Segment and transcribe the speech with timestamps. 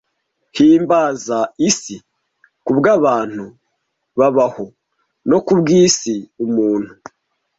[0.57, 1.39] Himbaza
[1.69, 1.95] isi
[2.65, 3.45] kubwabantu
[4.19, 4.65] babaho,
[5.29, 6.13] no kubwisi
[6.45, 6.93] umuntu.